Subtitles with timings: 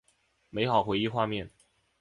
[0.49, 1.51] 美好回忆画面